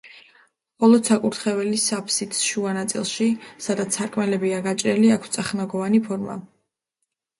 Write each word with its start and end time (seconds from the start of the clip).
მხოლოდ 0.77 1.09
საკურთხევლის 1.09 1.83
აფსიდს 1.97 2.41
შუა 2.47 2.73
ნაწილში, 2.77 3.27
სადაც 3.69 3.99
სარკმლებია 4.01 4.63
გაჭრილი, 4.69 5.13
აქვს 5.17 5.35
წახნაგოვანი 5.37 6.03
ფორმა. 6.09 6.41